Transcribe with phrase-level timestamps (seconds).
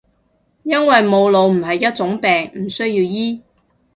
[0.63, 3.43] 因為冇腦唔係一種病，唔需要醫